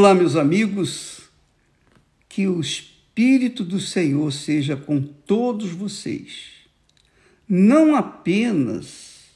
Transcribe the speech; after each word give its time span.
Olá, 0.00 0.14
meus 0.14 0.34
amigos, 0.34 1.30
que 2.26 2.46
o 2.48 2.58
Espírito 2.58 3.62
do 3.62 3.78
Senhor 3.78 4.32
seja 4.32 4.74
com 4.74 5.02
todos 5.02 5.72
vocês, 5.72 6.52
não 7.46 7.94
apenas 7.94 9.26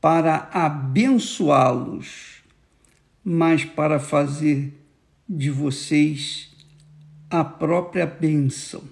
para 0.00 0.48
abençoá-los, 0.52 2.44
mas 3.24 3.64
para 3.64 3.98
fazer 3.98 4.72
de 5.28 5.50
vocês 5.50 6.52
a 7.28 7.42
própria 7.42 8.06
bênção. 8.06 8.84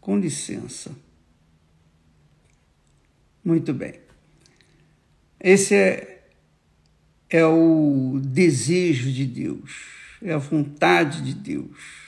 Com 0.00 0.16
licença. 0.20 0.96
Muito 3.44 3.74
bem. 3.74 3.98
Esse 5.40 5.74
é 5.74 6.16
é 7.28 7.44
o 7.44 8.20
desejo 8.22 9.10
de 9.10 9.24
Deus, 9.24 10.05
é 10.22 10.32
a 10.32 10.38
vontade 10.38 11.22
de 11.22 11.34
Deus. 11.34 12.06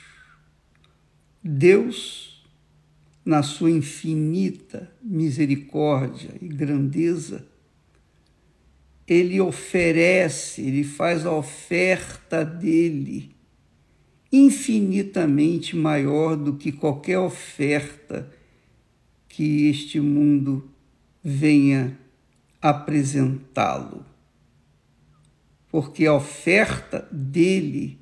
Deus, 1.43 2.43
na 3.23 3.43
sua 3.43 3.71
infinita 3.71 4.91
misericórdia 5.01 6.31
e 6.41 6.47
grandeza, 6.47 7.47
ele 9.07 9.39
oferece, 9.39 10.61
ele 10.61 10.83
faz 10.83 11.25
a 11.25 11.31
oferta 11.31 12.43
dele 12.45 13.35
infinitamente 14.31 15.75
maior 15.75 16.35
do 16.35 16.55
que 16.55 16.71
qualquer 16.71 17.17
oferta 17.17 18.31
que 19.27 19.67
este 19.67 19.99
mundo 19.99 20.69
venha 21.23 21.97
apresentá-lo 22.61 24.05
porque 25.69 26.05
a 26.05 26.13
oferta 26.13 27.07
dele 27.11 27.98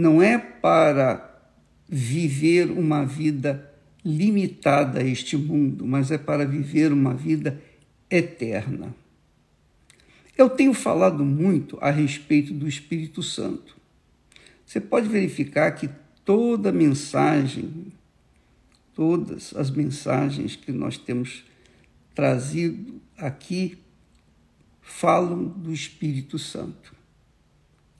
não 0.00 0.22
é 0.22 0.38
para 0.38 1.38
viver 1.86 2.70
uma 2.70 3.04
vida 3.04 3.70
limitada 4.02 5.00
a 5.00 5.04
este 5.04 5.36
mundo, 5.36 5.86
mas 5.86 6.10
é 6.10 6.16
para 6.16 6.46
viver 6.46 6.90
uma 6.90 7.12
vida 7.12 7.60
eterna. 8.10 8.94
Eu 10.38 10.48
tenho 10.48 10.72
falado 10.72 11.22
muito 11.22 11.76
a 11.82 11.90
respeito 11.90 12.54
do 12.54 12.66
Espírito 12.66 13.22
Santo. 13.22 13.76
Você 14.64 14.80
pode 14.80 15.06
verificar 15.06 15.72
que 15.72 15.90
toda 16.24 16.72
mensagem, 16.72 17.92
todas 18.94 19.54
as 19.54 19.70
mensagens 19.70 20.56
que 20.56 20.72
nós 20.72 20.96
temos 20.96 21.44
trazido 22.14 23.02
aqui 23.18 23.76
falam 24.80 25.44
do 25.44 25.74
Espírito 25.74 26.38
Santo. 26.38 26.99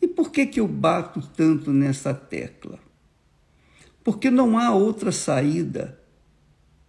E 0.00 0.08
por 0.08 0.30
que, 0.30 0.46
que 0.46 0.60
eu 0.60 0.66
bato 0.66 1.20
tanto 1.36 1.70
nessa 1.72 2.14
tecla? 2.14 2.78
Porque 4.02 4.30
não 4.30 4.58
há 4.58 4.74
outra 4.74 5.12
saída 5.12 6.00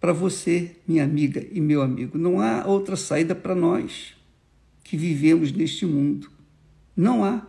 para 0.00 0.12
você, 0.12 0.76
minha 0.88 1.04
amiga 1.04 1.46
e 1.52 1.60
meu 1.60 1.82
amigo. 1.82 2.18
Não 2.18 2.40
há 2.40 2.66
outra 2.66 2.96
saída 2.96 3.34
para 3.34 3.54
nós 3.54 4.14
que 4.82 4.96
vivemos 4.96 5.52
neste 5.52 5.84
mundo. 5.86 6.28
Não 6.96 7.22
há. 7.24 7.46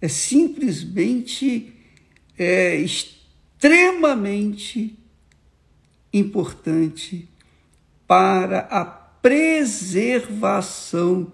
É 0.00 0.08
simplesmente 0.08 1.74
é, 2.38 2.76
extremamente 2.76 4.96
importante 6.12 7.28
para 8.06 8.60
a 8.60 8.84
preservação 8.84 11.32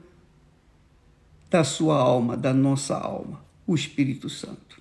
da 1.50 1.64
sua 1.64 1.96
alma, 1.96 2.36
da 2.36 2.52
nossa 2.52 2.96
alma, 2.96 3.44
o 3.66 3.74
Espírito 3.74 4.28
Santo. 4.28 4.80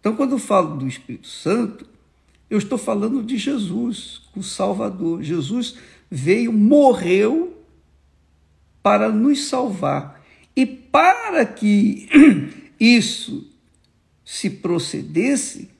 Então, 0.00 0.16
quando 0.16 0.32
eu 0.32 0.38
falo 0.38 0.76
do 0.76 0.86
Espírito 0.88 1.28
Santo, 1.28 1.86
eu 2.50 2.58
estou 2.58 2.76
falando 2.76 3.22
de 3.22 3.38
Jesus, 3.38 4.22
o 4.36 4.42
Salvador. 4.42 5.22
Jesus 5.22 5.76
veio, 6.10 6.52
morreu 6.52 7.64
para 8.82 9.08
nos 9.08 9.44
salvar. 9.44 10.22
E 10.54 10.66
para 10.66 11.46
que 11.46 12.08
isso 12.78 13.48
se 14.24 14.50
procedesse, 14.50 15.70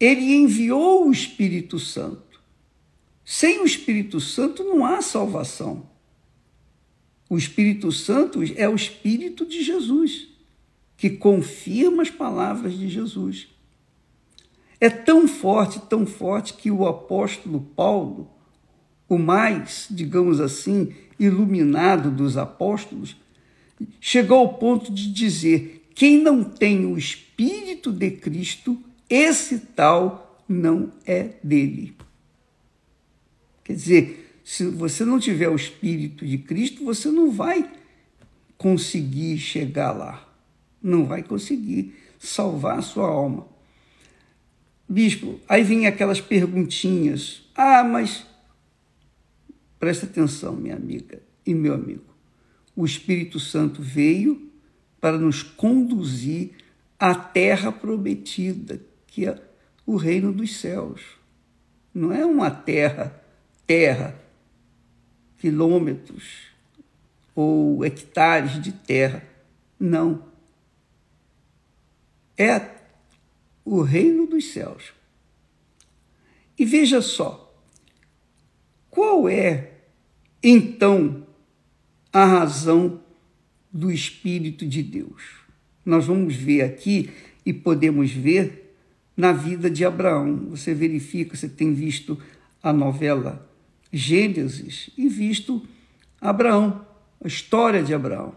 ele 0.00 0.34
enviou 0.34 1.06
o 1.06 1.12
Espírito 1.12 1.78
Santo. 1.78 2.40
Sem 3.24 3.60
o 3.60 3.66
Espírito 3.66 4.20
Santo 4.20 4.64
não 4.64 4.84
há 4.84 5.02
salvação. 5.02 5.88
O 7.28 7.36
Espírito 7.36 7.90
Santo 7.90 8.40
é 8.56 8.68
o 8.68 8.74
Espírito 8.74 9.44
de 9.44 9.62
Jesus, 9.62 10.28
que 10.96 11.10
confirma 11.10 12.02
as 12.02 12.10
palavras 12.10 12.78
de 12.78 12.88
Jesus. 12.88 13.48
É 14.80 14.88
tão 14.88 15.26
forte, 15.26 15.80
tão 15.80 16.06
forte, 16.06 16.54
que 16.54 16.70
o 16.70 16.86
apóstolo 16.86 17.60
Paulo, 17.74 18.30
o 19.08 19.18
mais, 19.18 19.86
digamos 19.90 20.40
assim, 20.40 20.92
iluminado 21.18 22.10
dos 22.10 22.36
apóstolos, 22.36 23.16
chegou 24.00 24.38
ao 24.38 24.54
ponto 24.54 24.92
de 24.92 25.10
dizer: 25.12 25.88
quem 25.94 26.22
não 26.22 26.44
tem 26.44 26.84
o 26.86 26.96
Espírito 26.96 27.90
de 27.90 28.10
Cristo, 28.10 28.78
esse 29.08 29.58
tal 29.58 30.44
não 30.48 30.92
é 31.04 31.30
dele. 31.42 31.96
Quer 33.64 33.72
dizer, 33.72 34.25
se 34.46 34.64
você 34.64 35.04
não 35.04 35.18
tiver 35.18 35.48
o 35.48 35.56
Espírito 35.56 36.24
de 36.24 36.38
Cristo, 36.38 36.84
você 36.84 37.10
não 37.10 37.32
vai 37.32 37.68
conseguir 38.56 39.38
chegar 39.38 39.90
lá. 39.90 40.32
Não 40.80 41.04
vai 41.04 41.20
conseguir 41.24 41.96
salvar 42.16 42.78
a 42.78 42.82
sua 42.82 43.08
alma. 43.08 43.44
Bispo, 44.88 45.40
aí 45.48 45.64
vem 45.64 45.88
aquelas 45.88 46.20
perguntinhas. 46.20 47.42
Ah, 47.56 47.82
mas 47.82 48.24
presta 49.80 50.06
atenção, 50.06 50.54
minha 50.54 50.76
amiga 50.76 51.20
e 51.44 51.52
meu 51.52 51.74
amigo. 51.74 52.14
O 52.76 52.84
Espírito 52.86 53.40
Santo 53.40 53.82
veio 53.82 54.48
para 55.00 55.18
nos 55.18 55.42
conduzir 55.42 56.52
à 56.96 57.16
terra 57.16 57.72
prometida, 57.72 58.80
que 59.08 59.26
é 59.26 59.42
o 59.84 59.96
reino 59.96 60.32
dos 60.32 60.56
céus. 60.56 61.00
Não 61.92 62.12
é 62.12 62.24
uma 62.24 62.48
terra, 62.48 63.20
terra 63.66 64.24
quilômetros 65.38 66.46
ou 67.34 67.84
hectares 67.84 68.60
de 68.62 68.72
terra. 68.72 69.22
Não. 69.78 70.24
É 72.36 72.76
o 73.64 73.82
reino 73.82 74.26
dos 74.26 74.52
céus. 74.52 74.92
E 76.58 76.64
veja 76.64 77.02
só, 77.02 77.54
qual 78.88 79.28
é, 79.28 79.72
então, 80.42 81.26
a 82.12 82.24
razão 82.24 83.00
do 83.70 83.90
Espírito 83.90 84.66
de 84.66 84.82
Deus? 84.82 85.22
Nós 85.84 86.06
vamos 86.06 86.34
ver 86.34 86.62
aqui 86.62 87.10
e 87.44 87.52
podemos 87.52 88.10
ver 88.10 88.74
na 89.16 89.32
vida 89.32 89.70
de 89.70 89.84
Abraão. 89.84 90.46
Você 90.50 90.72
verifica, 90.72 91.36
você 91.36 91.48
tem 91.48 91.74
visto 91.74 92.18
a 92.62 92.72
novela 92.72 93.46
Gênesis 93.92 94.90
e 94.96 95.08
visto 95.08 95.66
Abraão, 96.20 96.86
a 97.22 97.26
história 97.26 97.82
de 97.82 97.94
Abraão. 97.94 98.34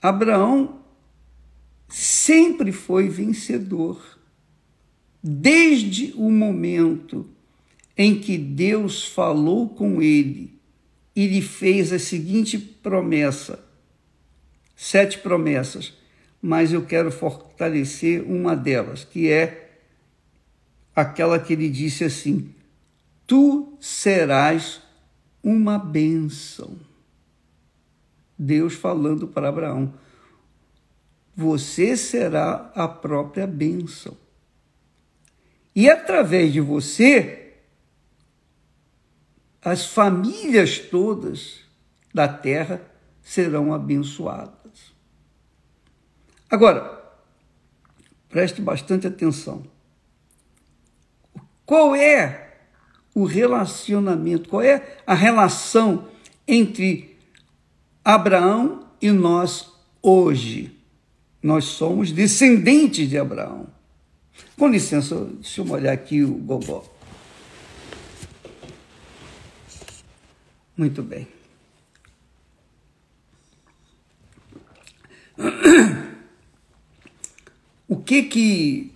Abraão 0.00 0.80
sempre 1.88 2.72
foi 2.72 3.08
vencedor, 3.08 4.18
desde 5.22 6.12
o 6.16 6.30
momento 6.30 7.28
em 7.96 8.18
que 8.18 8.36
Deus 8.36 9.06
falou 9.06 9.68
com 9.68 10.02
ele 10.02 10.58
e 11.14 11.26
lhe 11.26 11.40
fez 11.40 11.92
a 11.92 11.98
seguinte 11.98 12.58
promessa: 12.58 13.64
sete 14.76 15.18
promessas, 15.18 15.92
mas 16.42 16.72
eu 16.72 16.84
quero 16.84 17.10
fortalecer 17.10 18.22
uma 18.22 18.56
delas, 18.56 19.04
que 19.04 19.30
é 19.30 19.78
aquela 20.94 21.38
que 21.38 21.52
ele 21.52 21.68
disse 21.68 22.04
assim: 22.04 22.50
tu 23.26 23.76
serás 23.80 24.80
uma 25.42 25.78
bênção. 25.78 26.78
Deus 28.38 28.74
falando 28.74 29.28
para 29.28 29.48
Abraão: 29.48 29.94
você 31.36 31.96
será 31.96 32.70
a 32.74 32.88
própria 32.88 33.46
bênção. 33.46 34.16
E 35.74 35.90
através 35.90 36.52
de 36.52 36.60
você, 36.60 37.54
as 39.60 39.86
famílias 39.86 40.78
todas 40.78 41.60
da 42.12 42.28
terra 42.28 42.80
serão 43.20 43.74
abençoadas. 43.74 44.92
Agora, 46.48 47.02
preste 48.28 48.60
bastante 48.60 49.06
atenção. 49.06 49.64
Qual 51.66 51.96
é 51.96 52.43
o 53.14 53.24
relacionamento, 53.24 54.48
qual 54.48 54.62
é 54.62 54.98
a 55.06 55.14
relação 55.14 56.08
entre 56.46 57.16
Abraão 58.04 58.86
e 59.00 59.10
nós 59.10 59.72
hoje. 60.02 60.76
Nós 61.42 61.64
somos 61.64 62.10
descendentes 62.10 63.08
de 63.08 63.18
Abraão. 63.18 63.68
Com 64.58 64.68
licença, 64.68 65.24
deixa 65.40 65.60
eu 65.60 65.64
molhar 65.64 65.92
aqui 65.92 66.22
o 66.22 66.34
gogó. 66.34 66.84
Muito 70.76 71.02
bem. 71.02 71.28
O 77.86 77.96
que 77.96 78.22
que, 78.24 78.92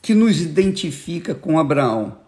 que 0.00 0.14
nos 0.14 0.40
identifica 0.40 1.34
com 1.34 1.58
Abraão? 1.58 2.19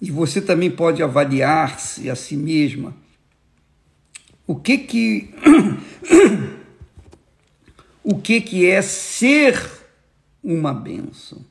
E 0.00 0.10
você 0.10 0.40
também 0.40 0.70
pode 0.70 1.02
avaliar-se 1.02 2.08
a 2.08 2.16
si 2.16 2.36
mesma. 2.36 2.96
O 4.46 4.56
que 4.56 4.78
que 4.78 5.34
o 8.02 8.18
que 8.18 8.40
que 8.40 8.66
é 8.66 8.80
ser 8.80 9.60
uma 10.42 10.72
bênção? 10.72 11.44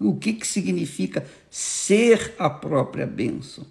O 0.00 0.16
que 0.16 0.32
que 0.32 0.46
significa 0.46 1.24
ser 1.48 2.34
a 2.38 2.50
própria 2.50 3.06
bênção? 3.06 3.64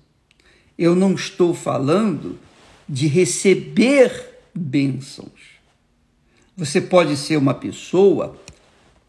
Eu 0.77 0.95
não 0.95 1.13
estou 1.13 1.53
falando 1.53 2.39
de 2.87 3.07
receber 3.07 4.39
bênçãos. 4.55 5.59
Você 6.55 6.79
pode 6.79 7.17
ser 7.17 7.37
uma 7.37 7.53
pessoa 7.53 8.39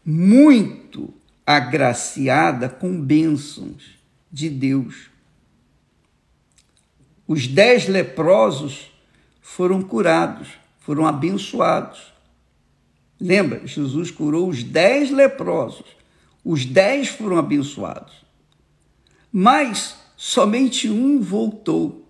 muito 0.05 1.13
agraciada 1.45 2.67
com 2.67 2.99
bênçãos 2.99 3.94
de 4.35 4.49
Deus. 4.49 5.09
Os 7.25 7.47
dez 7.47 7.87
leprosos 7.87 8.91
foram 9.39 9.81
curados, 9.81 10.49
foram 10.81 11.07
abençoados. 11.07 12.13
Lembra? 13.17 13.65
Jesus 13.65 14.11
curou 14.11 14.49
os 14.49 14.61
dez 14.61 15.09
leprosos. 15.09 15.85
Os 16.43 16.65
dez 16.65 17.07
foram 17.07 17.37
abençoados. 17.37 18.25
Mas 19.31 19.95
somente 20.17 20.89
um 20.89 21.21
voltou. 21.21 22.05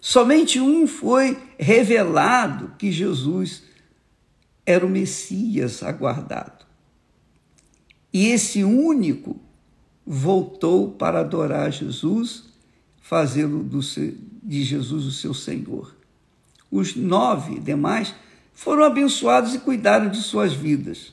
Somente 0.00 0.60
um 0.60 0.86
foi 0.86 1.36
revelado 1.58 2.76
que 2.78 2.92
Jesus 2.92 3.64
era 4.64 4.86
o 4.86 4.88
Messias 4.88 5.82
aguardado. 5.82 6.64
E 8.12 8.28
esse 8.28 8.62
único 8.62 9.44
voltou 10.06 10.92
para 10.92 11.20
adorar 11.20 11.72
Jesus, 11.72 12.44
fazê-lo 13.02 13.68
de 14.42 14.62
Jesus 14.62 15.04
o 15.04 15.10
seu 15.10 15.34
Senhor. 15.34 15.96
Os 16.70 16.94
nove 16.94 17.58
demais 17.58 18.14
foram 18.52 18.84
abençoados 18.84 19.54
e 19.54 19.58
cuidaram 19.58 20.08
de 20.08 20.18
suas 20.18 20.52
vidas. 20.52 21.12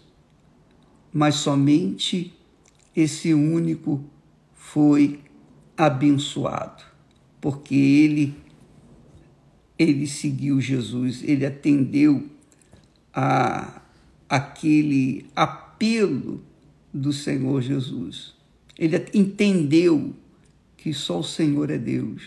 Mas 1.12 1.36
somente 1.36 2.34
esse 2.96 3.34
único 3.34 4.04
foi 4.54 5.20
abençoado, 5.76 6.84
porque 7.42 7.76
ele 7.76 8.36
ele 9.78 10.06
seguiu 10.08 10.62
Jesus, 10.62 11.24
ele 11.24 11.46
atendeu 11.46 12.24
a 13.14 13.82
aquele 14.30 15.26
apelo 15.36 16.42
do 16.94 17.12
Senhor 17.12 17.62
Jesus. 17.62 18.34
Ele 18.78 19.04
entendeu 19.14 20.14
que 20.78 20.94
só 20.94 21.20
o 21.20 21.24
Senhor 21.24 21.70
é 21.70 21.78
Deus. 21.78 22.24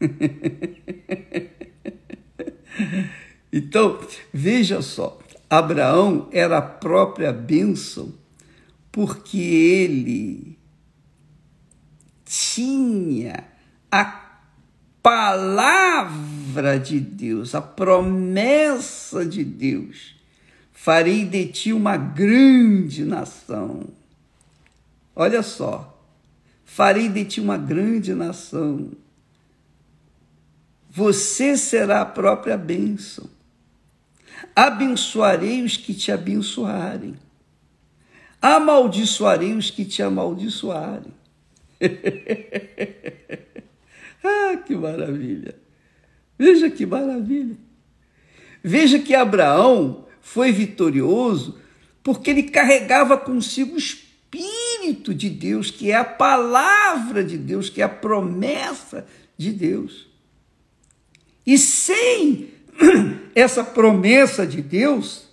então, 3.52 3.98
veja 4.32 4.80
só, 4.82 5.18
Abraão 5.48 6.28
era 6.32 6.58
a 6.58 6.62
própria 6.62 7.32
bênção 7.32 8.12
porque 8.90 9.38
ele 9.38 10.58
tinha 12.24 13.44
a 13.90 14.40
palavra 15.02 16.80
de 16.80 16.98
Deus, 16.98 17.54
a 17.54 17.60
promessa 17.60 19.24
de 19.24 19.44
Deus. 19.44 20.16
Farei 20.72 21.26
de 21.26 21.46
ti 21.46 21.72
uma 21.74 21.96
grande 21.96 23.04
nação. 23.04 23.84
Olha 25.18 25.42
só, 25.42 25.98
farei 26.62 27.08
de 27.08 27.24
ti 27.24 27.40
uma 27.40 27.56
grande 27.56 28.12
nação. 28.12 28.90
Você 30.90 31.56
será 31.56 32.02
a 32.02 32.06
própria 32.06 32.58
bênção. 32.58 33.26
Abençoarei 34.54 35.62
os 35.62 35.78
que 35.78 35.94
te 35.94 36.12
abençoarem. 36.12 37.16
Amaldiçoarei 38.42 39.54
os 39.54 39.70
que 39.70 39.86
te 39.86 40.02
amaldiçoarem. 40.02 41.14
Ah, 44.28 44.56
que 44.56 44.74
maravilha! 44.74 45.54
Veja 46.36 46.68
que 46.68 46.84
maravilha! 46.84 47.56
Veja 48.60 48.98
que 48.98 49.14
Abraão 49.14 50.04
foi 50.20 50.50
vitorioso 50.50 51.60
porque 52.02 52.30
ele 52.30 52.42
carregava 52.42 53.16
consigo 53.16 53.76
o 53.76 53.78
Espírito 53.78 54.65
de 54.94 55.30
Deus, 55.30 55.70
que 55.70 55.90
é 55.90 55.96
a 55.96 56.04
palavra 56.04 57.24
de 57.24 57.36
Deus, 57.36 57.68
que 57.68 57.80
é 57.80 57.84
a 57.84 57.88
promessa 57.88 59.06
de 59.36 59.52
Deus. 59.52 60.08
E 61.46 61.56
sem 61.56 62.50
essa 63.34 63.62
promessa 63.62 64.46
de 64.46 64.60
Deus, 64.60 65.28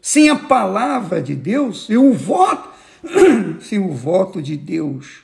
sem 0.00 0.28
a 0.30 0.36
palavra 0.36 1.22
de 1.22 1.34
Deus, 1.34 1.86
sem 1.86 1.96
o 1.96 2.12
voto, 2.12 2.68
sem 3.60 3.78
o 3.78 3.92
voto 3.92 4.42
de 4.42 4.56
Deus, 4.56 5.22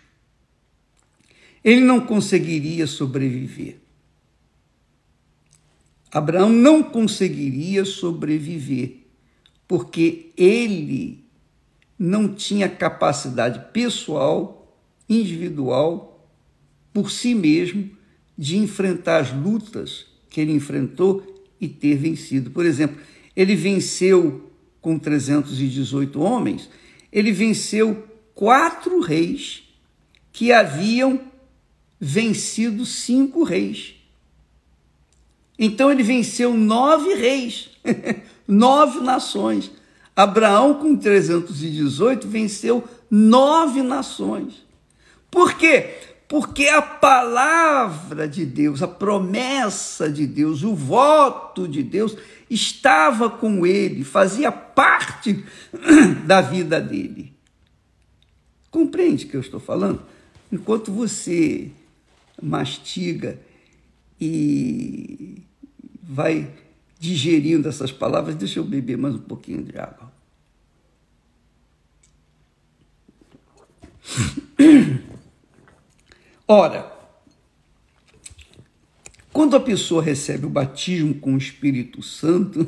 ele 1.62 1.80
não 1.80 2.00
conseguiria 2.00 2.86
sobreviver. 2.86 3.78
Abraão 6.12 6.48
não 6.48 6.82
conseguiria 6.82 7.84
sobreviver, 7.84 8.98
porque 9.66 10.30
ele 10.36 11.23
não 11.98 12.28
tinha 12.34 12.68
capacidade 12.68 13.72
pessoal, 13.72 14.76
individual, 15.08 16.28
por 16.92 17.10
si 17.10 17.34
mesmo, 17.34 17.90
de 18.36 18.58
enfrentar 18.58 19.20
as 19.20 19.32
lutas 19.32 20.06
que 20.28 20.40
ele 20.40 20.52
enfrentou 20.52 21.24
e 21.60 21.68
ter 21.68 21.96
vencido. 21.96 22.50
Por 22.50 22.66
exemplo, 22.66 23.00
ele 23.36 23.54
venceu 23.54 24.50
com 24.80 24.98
318 24.98 26.20
homens, 26.20 26.68
ele 27.12 27.32
venceu 27.32 28.06
quatro 28.34 29.00
reis 29.00 29.62
que 30.32 30.52
haviam 30.52 31.20
vencido 31.98 32.84
cinco 32.84 33.44
reis. 33.44 33.94
Então 35.58 35.90
ele 35.90 36.02
venceu 36.02 36.52
nove 36.52 37.14
reis, 37.14 37.70
nove 38.46 39.00
nações. 39.00 39.70
Abraão, 40.16 40.74
com 40.74 40.96
318, 40.96 42.28
venceu 42.28 42.84
nove 43.10 43.82
nações. 43.82 44.64
Por 45.30 45.54
quê? 45.54 45.94
Porque 46.28 46.68
a 46.68 46.80
palavra 46.80 48.26
de 48.26 48.46
Deus, 48.46 48.82
a 48.82 48.88
promessa 48.88 50.08
de 50.08 50.26
Deus, 50.26 50.62
o 50.62 50.74
voto 50.74 51.66
de 51.66 51.82
Deus 51.82 52.16
estava 52.48 53.28
com 53.28 53.66
ele, 53.66 54.04
fazia 54.04 54.50
parte 54.52 55.44
da 56.24 56.40
vida 56.40 56.80
dele. 56.80 57.34
Compreende 58.70 59.24
o 59.24 59.28
que 59.28 59.36
eu 59.36 59.40
estou 59.40 59.60
falando? 59.60 60.02
Enquanto 60.50 60.92
você 60.92 61.70
mastiga 62.40 63.38
e 64.20 65.42
vai 66.02 66.48
digerindo 67.04 67.68
essas 67.68 67.92
palavras. 67.92 68.34
Deixa 68.34 68.58
eu 68.58 68.64
beber 68.64 68.96
mais 68.96 69.14
um 69.14 69.18
pouquinho 69.18 69.62
de 69.62 69.78
água. 69.78 70.10
Ora, 76.48 76.90
quando 79.32 79.54
a 79.54 79.60
pessoa 79.60 80.02
recebe 80.02 80.46
o 80.46 80.50
batismo 80.50 81.14
com 81.16 81.34
o 81.34 81.38
Espírito 81.38 82.02
Santo, 82.02 82.66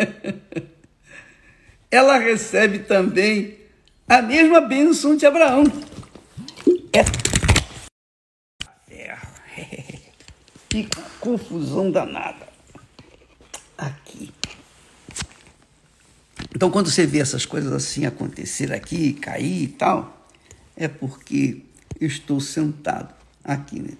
ela 1.90 2.18
recebe 2.18 2.80
também 2.80 3.56
a 4.06 4.20
mesma 4.20 4.60
bênção 4.60 5.16
de 5.16 5.24
Abraão. 5.24 5.64
É 6.92 7.02
Que 10.68 10.86
confusão 11.20 11.90
danada. 11.90 12.53
Então, 16.54 16.70
quando 16.70 16.88
você 16.88 17.04
vê 17.04 17.18
essas 17.18 17.44
coisas 17.44 17.72
assim 17.72 18.06
acontecer 18.06 18.72
aqui, 18.72 19.12
cair 19.14 19.64
e 19.64 19.68
tal, 19.68 20.28
é 20.76 20.86
porque 20.86 21.62
eu 22.00 22.06
estou 22.06 22.40
sentado 22.40 23.12
aqui 23.42 23.80
né, 23.80 23.90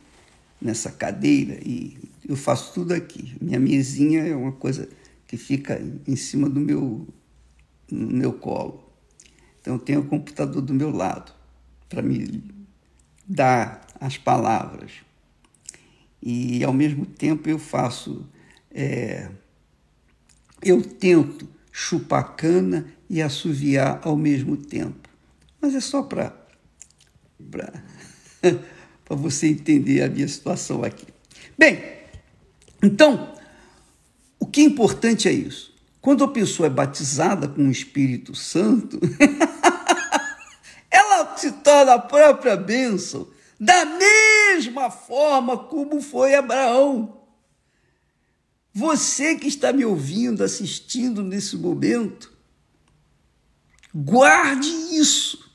nessa 0.61 0.93
cadeira 0.93 1.59
e 1.65 1.99
eu 2.29 2.37
faço 2.37 2.73
tudo 2.73 2.95
aqui. 2.95 3.37
Minha 3.41 3.59
mesinha 3.59 4.25
é 4.25 4.37
uma 4.37 4.53
coisa 4.53 4.89
que 5.27 5.37
fica 5.37 5.83
em 6.07 6.15
cima 6.15 6.49
do 6.49 6.61
meu, 6.61 7.09
no 7.91 8.07
meu 8.07 8.33
colo. 8.33 8.89
Então, 9.61 9.75
eu 9.75 9.81
tenho 9.81 10.01
o 10.01 10.07
computador 10.07 10.63
do 10.63 10.73
meu 10.73 10.91
lado 10.91 11.33
para 11.89 12.03
me 12.03 12.45
dar 13.27 13.85
as 13.99 14.17
palavras. 14.17 14.93
E, 16.23 16.63
ao 16.63 16.73
mesmo 16.73 17.05
tempo, 17.05 17.49
eu 17.49 17.59
faço. 17.59 18.25
É, 18.71 19.29
eu 20.63 20.81
tento 20.83 21.49
chupar 21.77 22.37
cana 22.37 22.87
e 23.11 23.21
assoviar 23.21 24.01
ao 24.05 24.17
mesmo 24.17 24.57
tempo. 24.57 25.09
Mas 25.61 25.75
é 25.75 25.81
só 25.81 26.05
para 26.05 26.33
você 29.11 29.49
entender 29.49 30.01
a 30.03 30.09
minha 30.09 30.29
situação 30.29 30.85
aqui. 30.85 31.09
Bem, 31.59 31.83
então, 32.81 33.35
o 34.39 34.47
que 34.47 34.61
é 34.61 34.65
importante 34.65 35.27
é 35.27 35.33
isso. 35.33 35.75
Quando 36.01 36.23
a 36.23 36.29
pessoa 36.29 36.69
é 36.69 36.71
batizada 36.71 37.49
com 37.49 37.67
o 37.67 37.73
Espírito 37.73 38.37
Santo, 38.37 39.01
ela 40.89 41.37
se 41.37 41.51
torna 41.51 41.95
a 41.95 41.99
própria 41.99 42.57
bênção, 42.57 43.27
da 43.59 43.85
mesma 43.85 44.93
forma 44.93 45.59
como 45.59 46.01
foi 46.01 46.37
Abraão. 46.37 47.24
Você 48.75 49.37
que 49.37 49.47
está 49.47 49.73
me 49.73 49.85
ouvindo, 49.85 50.43
assistindo 50.43 51.23
nesse 51.23 51.57
momento, 51.57 52.33
guarde 53.95 54.69
isso 54.69 55.49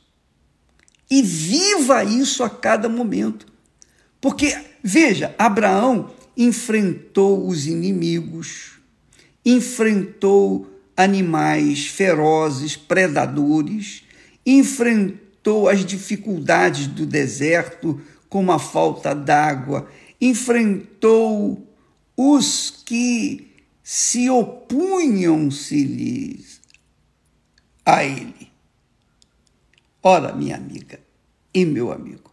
e 1.12 1.22
viva 1.22 2.06
isso 2.06 2.44
a 2.46 2.50
cada 2.50 2.88
momento. 2.88 3.46
Porque, 4.22 4.58
veja, 4.82 5.36
Abraão 5.38 6.14
enfrentou 6.38 7.46
os 7.46 7.68
inimigos, 7.68 8.80
enfrentou 9.46 10.70
animais 10.96 11.88
ferozes, 11.88 12.78
predadores, 12.78 14.04
enfrentou 14.46 15.68
as 15.68 15.84
dificuldades 15.84 16.88
do 16.88 17.06
deserto, 17.06 18.00
como 18.30 18.54
a 18.54 18.60
falta 18.60 19.14
d'água, 19.14 19.90
enfrentou 20.22 21.69
os 22.22 22.84
que 22.86 23.48
se 23.82 24.30
opunham-se-lhes 24.30 26.60
a 27.86 28.04
ele. 28.04 28.52
Ora, 30.04 30.36
minha 30.36 30.58
amiga 30.58 31.00
e 31.54 31.64
meu 31.64 31.94
amigo, 31.94 32.30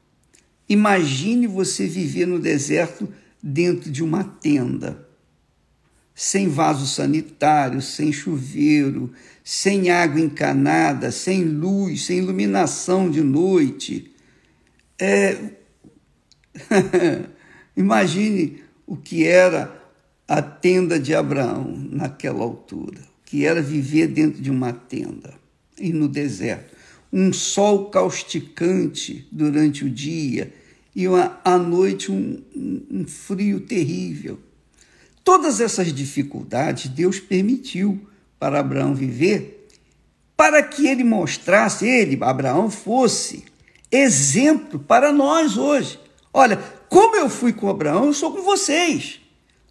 imagine 0.69 1.47
você 1.47 1.87
viver 1.87 2.27
no 2.27 2.41
deserto 2.41 3.09
dentro 3.41 3.89
de 3.89 4.03
uma 4.03 4.25
tenda, 4.25 5.07
sem 6.13 6.49
vaso 6.49 6.85
sanitário, 6.85 7.81
sem 7.81 8.13
chuveiro, 8.13 9.13
sem 9.45 9.91
água 9.91 10.21
encanada, 10.21 11.13
sem 11.13 11.45
luz, 11.45 12.07
sem 12.07 12.19
iluminação 12.19 13.09
de 13.09 13.23
noite. 13.23 14.13
É... 14.99 15.39
Imagine 17.77 18.66
o 18.87 18.97
que 18.97 19.27
era 19.27 19.83
a 20.29 20.41
tenda 20.41 20.99
de 20.99 21.15
Abraão 21.15 21.77
naquela 21.91 22.43
altura, 22.43 23.01
que 23.25 23.45
era 23.45 23.61
viver 23.61 24.09
dentro 24.09 24.41
de 24.41 24.51
uma 24.51 24.73
tenda 24.73 25.35
e 25.79 25.93
no 25.93 26.09
deserto. 26.09 26.75
Um 27.13 27.33
sol 27.33 27.91
causticante 27.91 29.27
durante 29.31 29.85
o 29.85 29.91
dia 29.91 30.53
e 30.95 31.07
uma, 31.07 31.39
à 31.45 31.59
noite 31.59 32.11
um, 32.11 32.43
um 32.91 33.07
frio 33.07 33.61
terrível. 33.61 34.39
Todas 35.23 35.61
essas 35.61 35.93
dificuldades 35.93 36.89
Deus 36.89 37.19
permitiu 37.19 38.01
para 38.39 38.61
Abraão 38.61 38.95
viver, 38.95 39.69
para 40.37 40.63
que 40.63 40.87
ele 40.87 41.03
mostrasse, 41.03 41.87
ele, 41.87 42.19
Abraão, 42.23 42.71
fosse 42.71 43.45
exemplo 43.91 44.79
para 44.79 45.13
nós 45.13 45.57
hoje. 45.57 45.99
Olha, 46.33 46.59
como 46.89 47.17
eu 47.17 47.29
fui 47.29 47.53
com 47.53 47.69
Abraão, 47.69 48.07
eu 48.07 48.13
sou 48.13 48.33
com 48.33 48.43
vocês. 48.43 49.21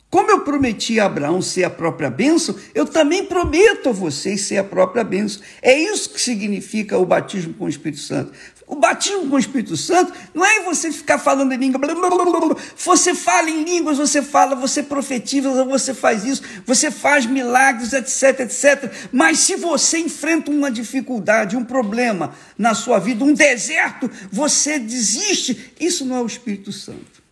Como 0.10 0.32
eu 0.32 0.42
prometi 0.42 0.98
a 1.00 1.08
Abraão 1.08 1.42
ser 1.42 1.66
a 1.66 1.70
própria 1.70 2.10
bênção, 2.10 2.56
eu 2.74 2.86
também 2.86 3.26
prometo 3.26 3.90
a 3.90 3.92
vocês 3.92 4.42
ser 4.42 4.58
a 4.58 4.64
própria 4.64 5.04
bênção. 5.04 5.42
É 5.62 5.78
isso 5.78 6.10
que 6.10 6.22
significa 6.22 6.98
o 6.98 7.06
batismo 7.06 7.54
com 7.54 7.66
o 7.66 7.70
Espírito 7.70 8.02
Santo. 8.02 8.32
O 8.68 8.76
batismo 8.76 9.30
com 9.30 9.36
o 9.36 9.40
Espírito 9.40 9.78
Santo 9.78 10.12
não 10.34 10.44
é 10.44 10.64
você 10.64 10.92
ficar 10.92 11.20
falando 11.20 11.52
em 11.52 11.58
língua. 11.58 11.80
Blá, 11.80 11.94
blá, 11.94 12.10
blá, 12.10 12.56
você 12.76 13.14
fala 13.14 13.48
em 13.48 13.64
línguas, 13.64 14.00
você 14.00 14.24
fala, 14.24 14.56
você 14.56 14.82
profetiza, 14.82 15.64
você 15.66 15.94
faz 15.94 16.26
isso, 16.26 16.42
você 16.66 16.90
faz 16.90 17.28
milagres, 17.28 17.94
etc, 17.94 18.40
etc. 18.40 18.92
Mas 19.12 19.40
se 19.40 19.56
você 19.56 20.00
enfrenta 20.00 20.50
uma 20.50 20.72
dificuldade, 20.72 21.56
um 21.56 21.64
problema 21.64 22.34
na 22.58 22.74
sua 22.74 22.98
vida, 22.98 23.24
um 23.24 23.34
deserto, 23.34 24.10
você 24.32 24.80
desiste. 24.80 25.74
Isso 25.80 26.04
não 26.04 26.16
é 26.16 26.22
o 26.22 26.28
Espírito 26.28 26.72
Santo. 26.72 27.24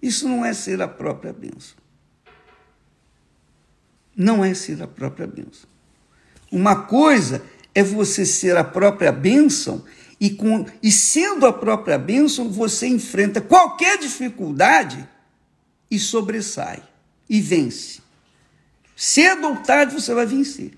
Isso 0.00 0.28
não 0.28 0.44
é 0.44 0.52
ser 0.52 0.80
a 0.80 0.86
própria 0.86 1.32
bênção. 1.32 1.76
Não 4.16 4.44
é 4.44 4.54
ser 4.54 4.80
a 4.80 4.86
própria 4.86 5.26
bênção. 5.26 5.68
Uma 6.52 6.82
coisa 6.82 7.42
é 7.74 7.82
você 7.82 8.24
ser 8.24 8.56
a 8.56 8.62
própria 8.62 9.10
bênção 9.10 9.84
e, 10.24 10.30
com, 10.30 10.64
e 10.82 10.90
sendo 10.90 11.44
a 11.44 11.52
própria 11.52 11.98
bênção, 11.98 12.48
você 12.48 12.86
enfrenta 12.86 13.42
qualquer 13.42 13.98
dificuldade 13.98 15.06
e 15.90 15.98
sobressai 15.98 16.82
e 17.28 17.42
vence. 17.42 18.00
Cedo 18.96 19.48
ou 19.48 19.56
tarde 19.56 19.92
você 19.92 20.14
vai 20.14 20.24
vencer. 20.24 20.72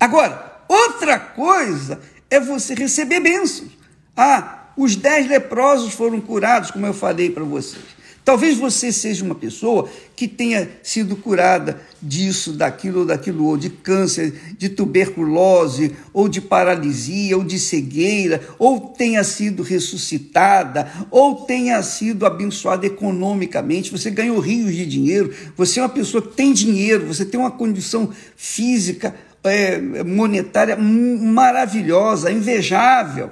Agora, 0.00 0.64
outra 0.66 1.20
coisa 1.20 2.00
é 2.30 2.40
você 2.40 2.72
receber 2.72 3.20
bênçãos. 3.20 3.72
Ah, 4.16 4.70
os 4.74 4.96
dez 4.96 5.28
leprosos 5.28 5.92
foram 5.92 6.18
curados, 6.18 6.70
como 6.70 6.86
eu 6.86 6.94
falei 6.94 7.28
para 7.28 7.44
vocês. 7.44 7.84
Talvez 8.24 8.58
você 8.58 8.92
seja 8.92 9.24
uma 9.24 9.34
pessoa 9.34 9.88
que 10.14 10.28
tenha 10.28 10.68
sido 10.82 11.16
curada 11.16 11.80
disso, 12.02 12.52
daquilo 12.52 13.00
ou 13.00 13.06
daquilo, 13.06 13.46
ou 13.46 13.56
de 13.56 13.70
câncer, 13.70 14.54
de 14.58 14.68
tuberculose, 14.68 15.96
ou 16.12 16.28
de 16.28 16.40
paralisia, 16.40 17.36
ou 17.36 17.42
de 17.42 17.58
cegueira, 17.58 18.40
ou 18.58 18.80
tenha 18.80 19.24
sido 19.24 19.62
ressuscitada, 19.62 20.90
ou 21.10 21.46
tenha 21.46 21.82
sido 21.82 22.26
abençoada 22.26 22.86
economicamente. 22.86 23.90
Você 23.90 24.10
ganhou 24.10 24.38
rios 24.38 24.74
de 24.74 24.84
dinheiro, 24.84 25.32
você 25.56 25.80
é 25.80 25.82
uma 25.82 25.88
pessoa 25.88 26.22
que 26.22 26.36
tem 26.36 26.52
dinheiro, 26.52 27.06
você 27.06 27.24
tem 27.24 27.40
uma 27.40 27.50
condição 27.50 28.10
física, 28.36 29.14
é, 29.42 29.80
monetária 30.04 30.76
maravilhosa, 30.76 32.30
invejável. 32.30 33.30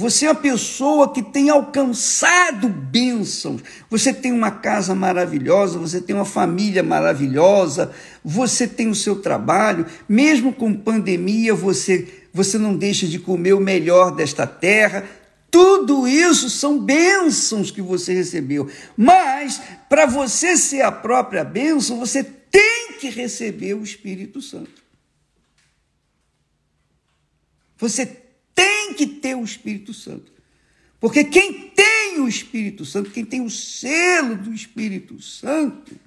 Você 0.00 0.24
é 0.24 0.30
uma 0.30 0.34
pessoa 0.34 1.12
que 1.12 1.22
tem 1.22 1.50
alcançado 1.50 2.70
bênçãos. 2.70 3.60
Você 3.90 4.14
tem 4.14 4.32
uma 4.32 4.50
casa 4.50 4.94
maravilhosa, 4.94 5.78
você 5.78 6.00
tem 6.00 6.16
uma 6.16 6.24
família 6.24 6.82
maravilhosa, 6.82 7.92
você 8.24 8.66
tem 8.66 8.88
o 8.88 8.94
seu 8.94 9.20
trabalho. 9.20 9.84
Mesmo 10.08 10.54
com 10.54 10.72
pandemia, 10.72 11.54
você, 11.54 12.24
você 12.32 12.56
não 12.56 12.74
deixa 12.74 13.06
de 13.06 13.18
comer 13.18 13.52
o 13.52 13.60
melhor 13.60 14.16
desta 14.16 14.46
terra. 14.46 15.04
Tudo 15.50 16.08
isso 16.08 16.48
são 16.48 16.78
bênçãos 16.78 17.70
que 17.70 17.82
você 17.82 18.14
recebeu. 18.14 18.70
Mas, 18.96 19.60
para 19.86 20.06
você 20.06 20.56
ser 20.56 20.80
a 20.80 20.90
própria 20.90 21.44
bênção, 21.44 21.98
você 21.98 22.24
tem 22.24 22.94
que 22.98 23.10
receber 23.10 23.74
o 23.74 23.82
Espírito 23.82 24.40
Santo. 24.40 24.80
Você 27.76 28.29
tem 28.90 28.94
que 28.94 29.06
ter 29.06 29.34
o 29.36 29.44
Espírito 29.44 29.94
Santo. 29.94 30.32
Porque 30.98 31.24
quem 31.24 31.70
tem 31.70 32.20
o 32.20 32.28
Espírito 32.28 32.84
Santo, 32.84 33.10
quem 33.10 33.24
tem 33.24 33.40
o 33.40 33.50
selo 33.50 34.36
do 34.36 34.52
Espírito 34.52 35.20
Santo, 35.20 35.98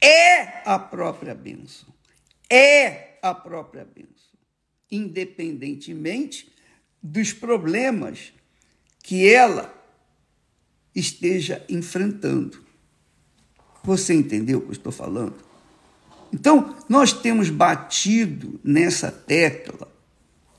é 0.00 0.62
a 0.68 0.78
própria 0.78 1.34
bênção. 1.34 1.88
É 2.50 3.18
a 3.22 3.34
própria 3.34 3.84
bênção. 3.84 4.10
Independentemente 4.90 6.50
dos 7.02 7.32
problemas 7.32 8.32
que 9.02 9.26
ela 9.26 9.74
esteja 10.94 11.64
enfrentando. 11.68 12.62
Você 13.82 14.12
entendeu 14.12 14.58
o 14.58 14.62
que 14.62 14.68
eu 14.68 14.72
estou 14.72 14.92
falando? 14.92 15.36
Então, 16.32 16.76
nós 16.88 17.12
temos 17.12 17.48
batido 17.48 18.60
nessa 18.62 19.10
tecla 19.10 19.89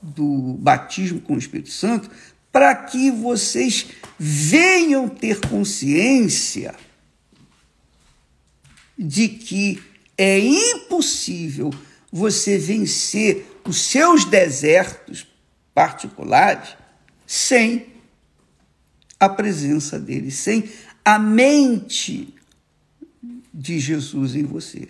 do 0.02 0.56
batismo 0.58 1.20
com 1.20 1.34
o 1.34 1.38
Espírito 1.38 1.70
Santo, 1.70 2.10
para 2.50 2.74
que 2.74 3.10
vocês 3.10 3.86
venham 4.18 5.08
ter 5.08 5.40
consciência 5.40 6.74
de 8.98 9.28
que 9.28 9.82
é 10.18 10.38
impossível 10.38 11.70
você 12.10 12.58
vencer 12.58 13.46
os 13.64 13.80
seus 13.80 14.24
desertos 14.24 15.26
particulares 15.74 16.76
sem 17.26 17.86
a 19.18 19.28
presença 19.28 19.98
dele, 19.98 20.30
sem 20.30 20.68
a 21.04 21.18
mente 21.18 22.34
de 23.52 23.78
Jesus 23.78 24.34
em 24.34 24.42
você. 24.42 24.88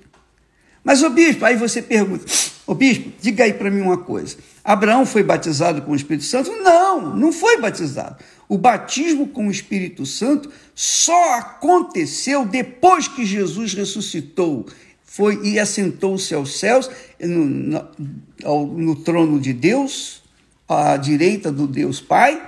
Mas, 0.84 1.02
o 1.02 1.10
bispo, 1.10 1.44
aí 1.44 1.56
você 1.56 1.80
pergunta, 1.80 2.24
o 2.66 2.74
bispo, 2.74 3.12
diga 3.20 3.44
aí 3.44 3.52
para 3.52 3.70
mim 3.70 3.80
uma 3.80 3.98
coisa. 3.98 4.36
Abraão 4.64 5.04
foi 5.06 5.22
batizado 5.22 5.82
com 5.82 5.92
o 5.92 5.96
Espírito 5.96 6.24
Santo? 6.24 6.50
Não, 6.62 7.14
não 7.16 7.32
foi 7.32 7.60
batizado. 7.60 8.16
O 8.48 8.58
batismo 8.58 9.28
com 9.28 9.48
o 9.48 9.50
Espírito 9.50 10.04
Santo 10.04 10.50
só 10.74 11.38
aconteceu 11.38 12.44
depois 12.44 13.08
que 13.08 13.24
Jesus 13.24 13.74
ressuscitou 13.74 14.66
foi 15.12 15.38
e 15.44 15.58
assentou-se 15.58 16.34
aos 16.34 16.58
céus, 16.58 16.88
no, 17.20 17.44
no, 17.44 18.66
no 18.66 18.96
trono 18.96 19.38
de 19.38 19.52
Deus, 19.52 20.22
à 20.66 20.96
direita 20.96 21.52
do 21.52 21.66
Deus 21.66 22.00
Pai, 22.00 22.42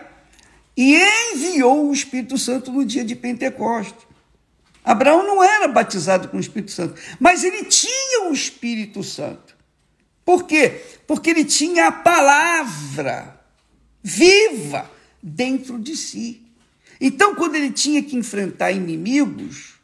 e 0.74 0.98
enviou 1.34 1.90
o 1.90 1.92
Espírito 1.92 2.38
Santo 2.38 2.72
no 2.72 2.82
dia 2.82 3.04
de 3.04 3.14
Pentecostes. 3.14 4.06
Abraão 4.84 5.26
não 5.26 5.42
era 5.42 5.66
batizado 5.66 6.28
com 6.28 6.36
o 6.36 6.40
Espírito 6.40 6.70
Santo, 6.70 7.00
mas 7.18 7.42
ele 7.42 7.64
tinha 7.64 8.28
o 8.28 8.32
Espírito 8.32 9.02
Santo. 9.02 9.56
Por 10.24 10.44
quê? 10.44 10.82
Porque 11.06 11.30
ele 11.30 11.44
tinha 11.44 11.88
a 11.88 11.92
palavra 11.92 13.40
viva 14.02 14.90
dentro 15.22 15.78
de 15.78 15.96
si. 15.96 16.42
Então, 17.00 17.34
quando 17.34 17.54
ele 17.54 17.70
tinha 17.70 18.02
que 18.02 18.14
enfrentar 18.14 18.72
inimigos, 18.72 19.74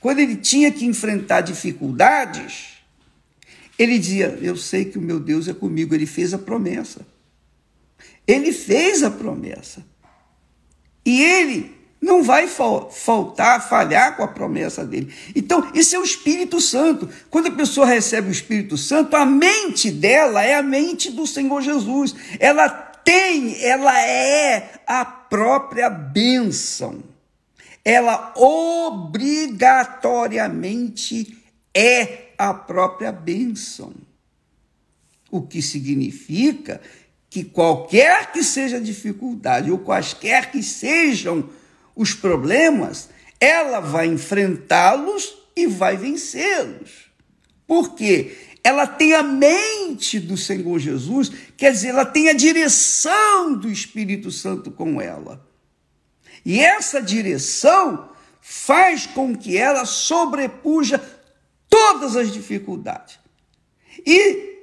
quando 0.00 0.18
ele 0.18 0.36
tinha 0.36 0.70
que 0.70 0.84
enfrentar 0.84 1.42
dificuldades, 1.42 2.74
ele 3.78 3.98
dizia: 3.98 4.38
Eu 4.40 4.56
sei 4.56 4.86
que 4.86 4.98
o 4.98 5.02
meu 5.02 5.20
Deus 5.20 5.48
é 5.48 5.54
comigo. 5.54 5.94
Ele 5.94 6.06
fez 6.06 6.32
a 6.32 6.38
promessa. 6.38 7.06
Ele 8.26 8.52
fez 8.52 9.02
a 9.02 9.10
promessa. 9.10 9.84
E 11.04 11.22
ele 11.22 11.74
não 12.04 12.22
vai 12.22 12.46
faltar, 12.46 13.68
falhar 13.68 14.16
com 14.16 14.22
a 14.22 14.28
promessa 14.28 14.84
dele. 14.84 15.12
Então, 15.34 15.68
esse 15.74 15.96
é 15.96 15.98
o 15.98 16.04
Espírito 16.04 16.60
Santo. 16.60 17.08
Quando 17.30 17.48
a 17.48 17.52
pessoa 17.52 17.86
recebe 17.86 18.28
o 18.28 18.32
Espírito 18.32 18.76
Santo, 18.76 19.16
a 19.16 19.26
mente 19.26 19.90
dela 19.90 20.44
é 20.44 20.54
a 20.54 20.62
mente 20.62 21.10
do 21.10 21.26
Senhor 21.26 21.60
Jesus. 21.62 22.14
Ela 22.38 22.68
tem, 22.68 23.60
ela 23.62 24.00
é 24.00 24.74
a 24.86 25.04
própria 25.04 25.90
bênção 25.90 27.02
ela 27.84 28.32
obrigatoriamente 28.36 31.36
é 31.74 32.30
a 32.38 32.54
própria 32.54 33.10
bênção. 33.12 33.92
O 35.30 35.42
que 35.42 35.60
significa 35.60 36.80
que 37.28 37.44
qualquer 37.44 38.32
que 38.32 38.42
seja 38.42 38.78
a 38.78 38.80
dificuldade 38.80 39.70
ou 39.70 39.76
quaisquer 39.78 40.50
que 40.50 40.62
sejam 40.62 41.50
os 41.94 42.14
problemas, 42.14 43.08
ela 43.40 43.80
vai 43.80 44.06
enfrentá-los 44.06 45.34
e 45.56 45.66
vai 45.66 45.96
vencê-los. 45.96 47.10
Por 47.66 47.94
quê? 47.94 48.36
Ela 48.62 48.86
tem 48.86 49.14
a 49.14 49.22
mente 49.22 50.18
do 50.18 50.36
Senhor 50.36 50.78
Jesus, 50.78 51.30
quer 51.56 51.72
dizer, 51.72 51.88
ela 51.88 52.06
tem 52.06 52.30
a 52.30 52.32
direção 52.32 53.54
do 53.54 53.70
Espírito 53.70 54.30
Santo 54.30 54.70
com 54.70 55.00
ela. 55.00 55.46
E 56.44 56.60
essa 56.60 57.00
direção 57.00 58.10
faz 58.40 59.06
com 59.06 59.36
que 59.36 59.56
ela 59.56 59.84
sobrepuja 59.84 60.98
todas 61.68 62.16
as 62.16 62.32
dificuldades. 62.32 63.18
E 64.06 64.54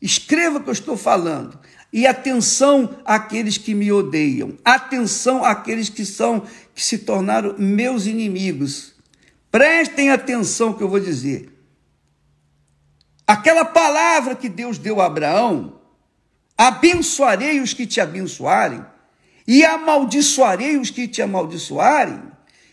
escreva 0.00 0.58
o 0.58 0.62
que 0.62 0.68
eu 0.68 0.72
estou 0.72 0.96
falando. 0.96 1.58
E 1.92 2.06
atenção 2.06 2.98
àqueles 3.04 3.56
que 3.56 3.74
me 3.74 3.90
odeiam. 3.90 4.56
Atenção 4.64 5.44
àqueles 5.44 5.88
que 5.88 6.04
são 6.04 6.42
que 6.74 6.84
se 6.84 6.98
tornaram 6.98 7.54
meus 7.58 8.06
inimigos. 8.06 8.94
Prestem 9.50 10.10
atenção 10.10 10.72
que 10.72 10.82
eu 10.82 10.88
vou 10.88 11.00
dizer. 11.00 11.50
Aquela 13.26 13.64
palavra 13.64 14.34
que 14.34 14.48
Deus 14.48 14.78
deu 14.78 15.00
a 15.00 15.06
Abraão, 15.06 15.80
abençoarei 16.56 17.60
os 17.60 17.72
que 17.72 17.86
te 17.86 18.00
abençoarem 18.00 18.84
e 19.46 19.64
amaldiçoarei 19.64 20.76
os 20.76 20.90
que 20.90 21.06
te 21.06 21.22
amaldiçoarem, 21.22 22.20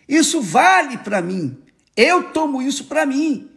isso 0.07 0.41
vale 0.41 0.97
para 0.97 1.21
mim. 1.21 1.57
Eu 1.95 2.31
tomo 2.31 2.61
isso 2.61 2.85
para 2.85 3.05
mim. 3.05 3.49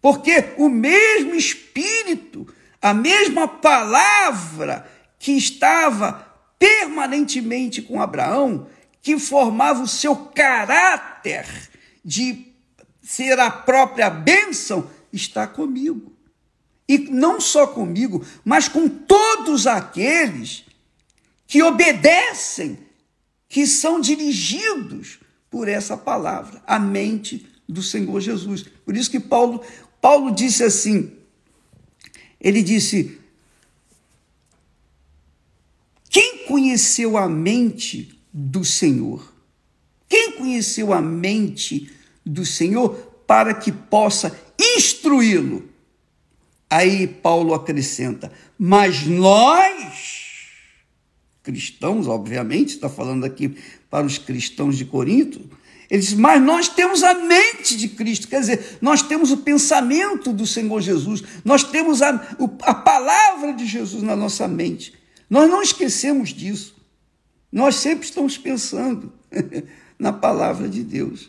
Porque 0.00 0.52
o 0.58 0.68
mesmo 0.68 1.34
Espírito, 1.34 2.46
a 2.80 2.94
mesma 2.94 3.46
palavra 3.46 4.90
que 5.18 5.32
estava 5.32 6.26
permanentemente 6.58 7.82
com 7.82 8.00
Abraão, 8.00 8.66
que 9.02 9.18
formava 9.18 9.82
o 9.82 9.88
seu 9.88 10.14
caráter 10.16 11.46
de 12.04 12.46
ser 13.02 13.38
a 13.38 13.50
própria 13.50 14.08
bênção, 14.10 14.88
está 15.12 15.46
comigo. 15.46 16.12
E 16.88 16.98
não 16.98 17.40
só 17.40 17.66
comigo, 17.66 18.24
mas 18.44 18.68
com 18.68 18.88
todos 18.88 19.66
aqueles 19.66 20.64
que 21.46 21.62
obedecem, 21.62 22.78
que 23.48 23.66
são 23.66 24.00
dirigidos 24.00 25.18
por 25.50 25.68
essa 25.68 25.96
palavra, 25.96 26.62
a 26.66 26.78
mente 26.78 27.46
do 27.68 27.82
Senhor 27.82 28.20
Jesus. 28.20 28.64
Por 28.84 28.96
isso 28.96 29.10
que 29.10 29.20
Paulo, 29.20 29.62
Paulo 30.00 30.32
disse 30.32 30.62
assim: 30.62 31.16
ele 32.40 32.62
disse: 32.62 33.18
Quem 36.08 36.46
conheceu 36.46 37.16
a 37.16 37.28
mente 37.28 38.18
do 38.32 38.64
Senhor? 38.64 39.32
Quem 40.08 40.32
conheceu 40.32 40.92
a 40.92 41.00
mente 41.00 41.90
do 42.24 42.44
Senhor 42.44 42.94
para 43.26 43.54
que 43.54 43.70
possa 43.70 44.36
instruí-lo? 44.58 45.68
Aí 46.68 47.06
Paulo 47.06 47.54
acrescenta: 47.54 48.32
Mas 48.58 49.06
nós 49.06 50.20
cristãos, 51.42 52.06
obviamente, 52.06 52.70
está 52.70 52.88
falando 52.88 53.24
aqui 53.24 53.56
para 53.88 54.06
os 54.06 54.18
cristãos 54.18 54.76
de 54.76 54.84
Corinto. 54.84 55.40
Ele 55.90 56.00
diz, 56.00 56.14
mas 56.14 56.40
nós 56.40 56.68
temos 56.68 57.02
a 57.02 57.14
mente 57.14 57.76
de 57.76 57.88
Cristo, 57.88 58.28
quer 58.28 58.40
dizer, 58.40 58.78
nós 58.80 59.02
temos 59.02 59.32
o 59.32 59.38
pensamento 59.38 60.32
do 60.32 60.46
Senhor 60.46 60.80
Jesus, 60.80 61.22
nós 61.44 61.64
temos 61.64 62.00
a, 62.00 62.10
a 62.62 62.74
palavra 62.74 63.52
de 63.52 63.66
Jesus 63.66 64.00
na 64.02 64.14
nossa 64.14 64.46
mente. 64.46 64.94
Nós 65.28 65.50
não 65.50 65.60
esquecemos 65.60 66.30
disso. 66.30 66.76
Nós 67.50 67.74
sempre 67.74 68.04
estamos 68.04 68.38
pensando 68.38 69.12
na 69.98 70.12
palavra 70.12 70.68
de 70.68 70.84
Deus. 70.84 71.28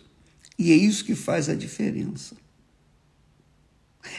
E 0.59 0.71
é 0.71 0.75
isso 0.75 1.05
que 1.05 1.15
faz 1.15 1.49
a 1.49 1.55
diferença. 1.55 2.35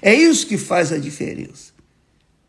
É 0.01 0.13
isso 0.13 0.47
que 0.47 0.59
faz 0.59 0.93
a 0.93 0.99
diferença. 0.99 1.73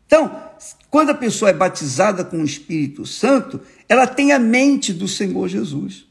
Então, 0.06 0.50
quando 0.90 1.10
a 1.10 1.14
pessoa 1.14 1.50
é 1.50 1.54
batizada 1.54 2.24
com 2.24 2.38
o 2.38 2.44
Espírito 2.44 3.06
Santo, 3.06 3.60
ela 3.88 4.06
tem 4.06 4.32
a 4.32 4.38
mente 4.38 4.92
do 4.92 5.06
Senhor 5.06 5.48
Jesus. 5.48 6.06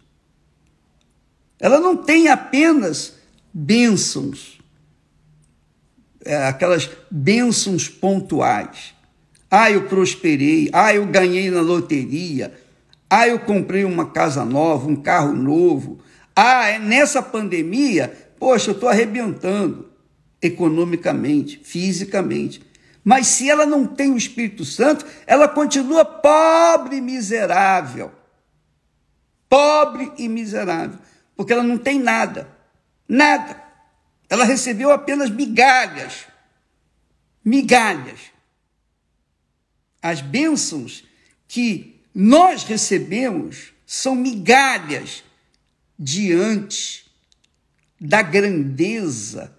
Ela 1.63 1.79
não 1.79 1.95
tem 1.95 2.27
apenas 2.27 3.13
bênçãos, 3.53 4.59
é, 6.25 6.45
aquelas 6.45 6.89
bênçãos 7.09 7.87
pontuais. 7.87 8.93
Ah, 9.49 9.71
eu 9.71 9.87
prosperei. 9.87 10.69
Ah, 10.73 10.93
eu 10.93 11.05
ganhei 11.05 11.49
na 11.49 11.61
loteria. 11.61 12.53
Ah, 13.09 13.29
eu 13.29 13.39
comprei 13.39 13.85
uma 13.85 14.07
casa 14.11 14.43
nova, 14.43 14.89
um 14.89 14.95
carro 14.97 15.31
novo. 15.31 15.99
Ah, 16.35 16.67
é 16.67 16.79
nessa 16.79 17.21
pandemia, 17.21 18.13
poxa, 18.37 18.71
eu 18.71 18.73
estou 18.73 18.89
arrebentando 18.89 19.87
economicamente, 20.41 21.61
fisicamente. 21.63 22.61
Mas 23.05 23.27
se 23.27 23.49
ela 23.49 23.65
não 23.65 23.87
tem 23.87 24.11
o 24.11 24.17
Espírito 24.17 24.65
Santo, 24.65 25.05
ela 25.25 25.47
continua 25.47 26.03
pobre 26.03 26.97
e 26.97 27.01
miserável. 27.01 28.11
Pobre 29.47 30.11
e 30.17 30.27
miserável. 30.27 30.99
Porque 31.35 31.53
ela 31.53 31.63
não 31.63 31.77
tem 31.77 31.99
nada. 31.99 32.49
Nada. 33.07 33.61
Ela 34.29 34.45
recebeu 34.45 34.91
apenas 34.91 35.29
migalhas. 35.29 36.27
Migalhas. 37.43 38.19
As 40.01 40.21
bênçãos 40.21 41.03
que 41.47 42.01
nós 42.13 42.63
recebemos 42.63 43.73
são 43.85 44.15
migalhas 44.15 45.23
diante 45.97 47.05
da 47.99 48.21
grandeza 48.21 49.55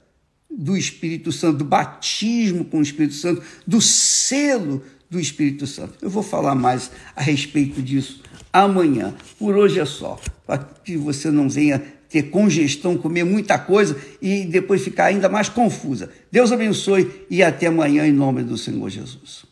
do 0.50 0.76
Espírito 0.76 1.32
Santo, 1.32 1.58
do 1.58 1.64
batismo 1.64 2.64
com 2.64 2.78
o 2.78 2.82
Espírito 2.82 3.14
Santo, 3.14 3.42
do 3.66 3.80
selo 3.80 4.84
do 5.14 5.20
Espírito 5.20 5.66
Santo. 5.66 5.94
Eu 6.02 6.10
vou 6.10 6.22
falar 6.22 6.54
mais 6.54 6.90
a 7.16 7.22
respeito 7.22 7.80
disso 7.80 8.20
amanhã. 8.52 9.14
Por 9.38 9.56
hoje 9.56 9.80
é 9.80 9.84
só, 9.84 10.20
para 10.46 10.58
que 10.58 10.96
você 10.96 11.30
não 11.30 11.48
venha 11.48 11.82
ter 12.08 12.24
congestão, 12.24 12.96
comer 12.96 13.24
muita 13.24 13.58
coisa 13.58 13.96
e 14.20 14.44
depois 14.44 14.82
ficar 14.82 15.06
ainda 15.06 15.28
mais 15.28 15.48
confusa. 15.48 16.10
Deus 16.30 16.52
abençoe 16.52 17.26
e 17.30 17.42
até 17.42 17.66
amanhã 17.66 18.06
em 18.06 18.12
nome 18.12 18.42
do 18.42 18.56
Senhor 18.56 18.88
Jesus. 18.88 19.44